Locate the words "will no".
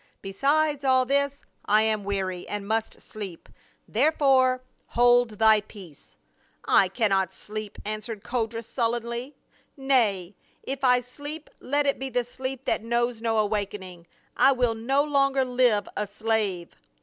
14.53-15.03